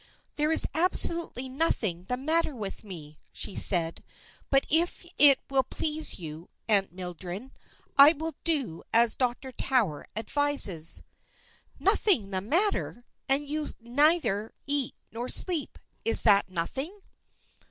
[0.35, 4.03] "There is absolutely nothing the matter with me," she said,
[4.49, 7.51] "but if it will please you, Aunt Mildred,
[7.99, 9.51] I will do as Dr.
[9.51, 11.03] Tower advises."
[11.79, 13.05] "Nothing the matter!
[13.29, 15.77] And you neither eat nor sleep!
[16.03, 16.99] Is that nothing?"